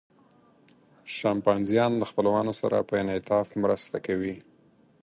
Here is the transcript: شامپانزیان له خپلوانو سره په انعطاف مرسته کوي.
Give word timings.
شامپانزیان 1.15 1.91
له 1.97 2.05
خپلوانو 2.11 2.53
سره 2.61 2.77
په 2.89 2.93
انعطاف 3.03 3.47
مرسته 3.63 3.97
کوي. 4.07 4.35